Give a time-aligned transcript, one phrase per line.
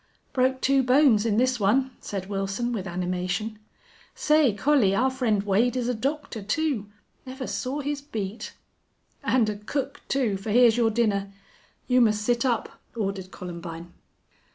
[0.33, 3.59] "Broke two bones in this one," said Wilson, with animation.
[4.15, 6.87] "Say, Collie, our friend Wade is a doctor, too.
[7.23, 8.53] Never saw his beat!"
[9.23, 11.31] "And a cook, too, for here's your dinner.
[11.87, 13.93] You must sit up," ordered Columbine.